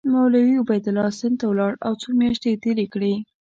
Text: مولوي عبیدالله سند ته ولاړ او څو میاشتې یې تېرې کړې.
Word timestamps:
مولوي 0.13 0.53
عبیدالله 0.63 1.07
سند 1.19 1.35
ته 1.39 1.45
ولاړ 1.47 1.73
او 1.85 1.93
څو 2.01 2.07
میاشتې 2.19 2.47
یې 2.51 2.61
تېرې 2.63 2.85
کړې. 2.93 3.13